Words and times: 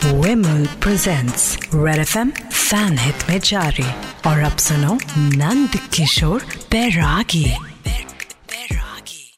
Wimble 0.00 0.66
presents 0.80 1.42
Red 1.72 1.98
FM 1.98 2.30
fan 2.52 2.98
hit 2.98 3.14
में 3.28 3.38
जारी 3.40 3.84
और 4.26 4.38
अब 4.38 4.56
सुनो 4.56 4.98
नंद 5.18 5.76
किशोर 5.94 6.44
बैरागी 6.70 7.44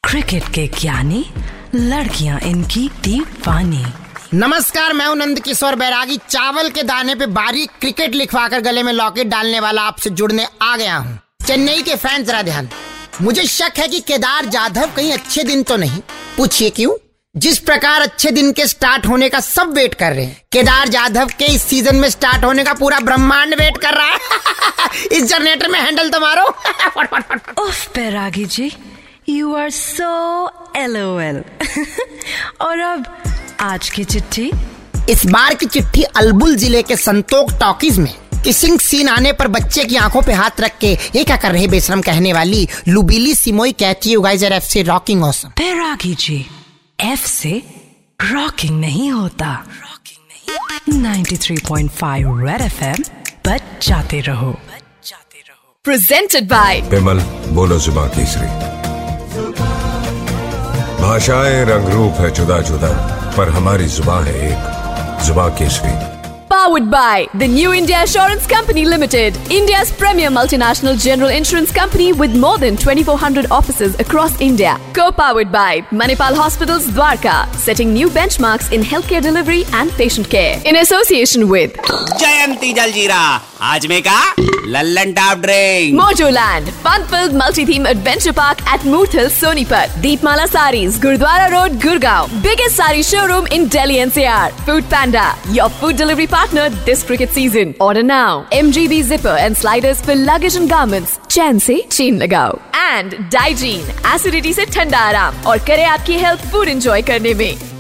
क्रिकेट 0.09 0.48
के 0.48 0.67
ज्ञानी 0.80 1.25
लड़कियाँ 1.75 2.40
इनकी 2.40 2.90
दीवानी 3.04 3.85
नमस्कार, 4.35 4.93
मैं 4.93 5.06
हूँ 5.06 5.17
नंद 5.17 5.40
किशोर 5.40 5.75
बैरागी। 5.75 6.17
चावल 6.17 6.71
के 6.71 6.83
दाने 6.83 7.15
पे 7.15 7.27
बारीक 7.27 7.71
क्रिकेट 7.81 8.15
लिखवाकर 8.15 8.61
गले 8.61 8.83
में 8.83 8.93
लॉकेट 8.93 9.27
डालने 9.27 9.61
वाला 9.61 9.83
आपसे 9.83 10.11
जुड़ने 10.11 10.47
आ 10.63 10.77
गया 10.77 10.97
हूँ। 10.97 11.19
चेन्नई 11.47 11.83
के 11.83 11.97
फैंस 11.97 12.27
जरा 12.27 12.43
ध्यान। 12.43 12.69
मुझे 13.23 13.43
शक 13.43 13.79
है 13.79 13.89
कि 13.89 14.01
केदार 14.01 14.47
जाधव 14.47 14.91
कहीं 14.97 15.13
अच्छे 15.13 15.45
दिन 15.45 15.63
तो 15.63 15.77
नहीं। 15.77 16.01
पूछिए 16.37 16.71
क्यों? 16.71 17.12
जिस 17.37 17.59
प्रकार 17.59 18.01
अच्छे 18.03 18.30
दिन 18.30 18.51
के 18.53 18.67
स्टार्ट 18.67 19.07
होने 19.07 19.29
का 19.29 19.39
सब 19.41 19.73
वेट 19.75 19.95
कर 19.95 20.12
रहे 20.12 20.25
हैं। 20.25 20.41
केदार 20.53 20.89
जाधव 20.89 21.29
के 21.39 21.45
इस 21.45 21.62
सीज़न 21.62 21.97
में 21.97 22.09
स्टार्ट 22.11 22.45
होने 22.45 22.65
का 22.65 22.75
पूरा 22.75 22.98
ब्रह्मांड 23.01 23.55
वेट 23.55 23.79
कर 23.79 23.95
रहा 23.95 24.06
है। 24.06 25.09
इस 25.12 25.25
जनरेटर 25.25 25.69
में 25.69 25.79
हैंडल 25.80 26.11
तो 26.11 26.20
मारो। 26.20 26.45
उफ 27.66 27.89
Bairagi 27.95 28.45
ji 28.45 28.70
you 29.29 29.55
are 29.55 29.70
so 29.70 30.51
L 30.77 30.97
और 32.61 32.79
अब 32.79 33.06
आज 33.61 33.91
की 33.91 34.05
चिट्ठी। 34.05 34.51
इस 35.11 35.27
बार 35.27 35.55
की 35.55 35.67
चिट्ठी 35.67 36.03
अलबुल 36.03 36.56
ज़िले 36.56 36.83
के 36.83 36.97
संतोक 36.98 37.59
टॉकीज 37.61 37.98
में। 37.98 38.14
किसिंग 38.45 38.78
सीन 38.80 39.09
आने 39.09 39.33
पर 39.33 39.48
बच्चे 39.48 39.84
की 39.84 39.97
आँखों 39.97 40.23
पे 40.23 40.33
हाथ 40.33 40.61
रख 40.61 40.78
के 40.78 40.92
ये 41.17 41.25
क्या 41.25 41.37
कर 41.37 41.53
रहे 41.53 41.67
बेशरम 41.69 42.01
कहने 42.03 42.33
वाली 42.33 42.69
लुबीली 42.89 43.34
सिमोई 43.34 43.73
कहती 43.73 44.11
है 44.11 44.23
guys 44.23 44.77
rocking 44.87 45.25
awesome 45.25 45.48
Bairagi 45.59 46.14
ji 46.14 46.45
F 47.05 47.27
से 47.27 47.62
रॉकिंग 48.23 48.80
नहीं 48.80 49.11
होता। 49.12 49.47
रॉकिंग 49.83 50.23
नहीं 50.33 51.01
93.5 51.02 52.47
रेड 52.47 52.61
एफएम 52.61 53.02
बच 53.47 53.88
जाते 53.88 54.20
रहो। 54.20 54.53
प्रेजेंटेड 55.84 56.48
बाय 56.48 56.80
विमल 56.80 57.20
बोलो 57.48 57.78
जुबा 57.78 58.06
तीसरी 58.08 58.47
भाषाएँ 61.03 61.64
रंग 61.64 61.89
रूप 61.89 62.12
है 62.12 62.30
जुदा 62.30 62.61
जुदा 62.61 62.92
पर 63.36 63.48
हमारी 63.48 63.86
जुबा 63.86 64.20
है 64.25 64.34
एक 64.50 65.25
जुबा 65.27 65.48
Kesari. 65.48 66.22
Powered 66.53 66.91
by 66.91 67.27
the 67.33 67.48
New 67.48 67.72
India 67.72 68.03
Assurance 68.03 68.47
Company 68.47 68.84
Limited, 68.84 69.34
India's 69.50 69.91
premier 69.91 70.28
multinational 70.28 71.03
general 71.03 71.31
insurance 71.31 71.72
company 71.72 72.12
with 72.12 72.36
more 72.39 72.58
than 72.58 72.77
2,400 72.77 73.50
offices 73.50 73.98
across 73.98 74.39
India. 74.39 74.78
Co 74.92 75.11
powered 75.11 75.50
by 75.50 75.80
Manipal 76.00 76.36
Hospitals 76.36 76.89
Dwarka, 76.89 77.50
setting 77.55 77.95
new 77.95 78.11
benchmarks 78.11 78.70
in 78.70 78.83
healthcare 78.83 79.23
delivery 79.23 79.64
and 79.73 79.91
patient 79.92 80.28
care. 80.28 80.61
In 80.67 80.77
association 80.77 81.48
with 81.48 81.73
Jayanti 82.20 82.75
Jaljira, 82.75 83.41
Ajmeka, 83.73 84.19
Lallan 84.67 85.14
Tap 85.14 85.41
Drink, 85.41 85.98
fun 86.83 87.06
filled 87.06 87.34
multi 87.34 87.64
theme 87.64 87.86
adventure 87.86 88.34
park 88.34 88.61
at 88.67 88.84
Moot 88.84 89.11
Hill, 89.11 89.30
Sonipat, 89.30 89.89
Deepmala 90.03 90.47
Saris, 90.48 90.98
Gurdwara 90.98 91.50
Road, 91.50 91.80
Gurgaon, 91.80 92.42
biggest 92.42 92.77
sari 92.77 93.03
showroom 93.03 93.47
in 93.47 93.69
Delhi 93.69 93.97
NCR, 93.97 94.53
Food 94.67 94.84
Panda, 94.91 95.34
your 95.50 95.70
food 95.70 95.97
delivery 95.97 96.27
partner 96.27 96.42
this 96.51 97.03
cricket 97.05 97.31
season. 97.31 97.75
Order 97.81 98.03
now. 98.03 98.47
MGB 98.53 99.03
zipper 99.03 99.29
and 99.29 99.57
sliders 99.57 100.01
for 100.01 100.15
luggage 100.15 100.57
and 100.57 100.69
garments. 100.69 101.19
चैन 101.31 101.59
से 101.59 101.81
चीन 101.91 102.19
लगाओ 102.23 102.59
and 102.77 103.15
Digene 103.33 103.81
acidity 104.15 104.53
से 104.53 104.65
ठंडा 104.75 104.98
आराम 104.98 105.47
और 105.47 105.59
करे 105.67 105.85
आपकी 105.85 106.19
health 106.25 106.51
food 106.53 106.69
enjoy 106.69 107.03
करने 107.03 107.35
में 107.35 107.72